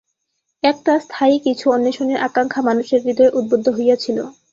[0.63, 4.17] একটা স্থায়ী কিছু অন্বেষণের আকাঙ্ক্ষা মানুষের হৃদয়ে উদ্বুদ্ধ হইয়াছিল।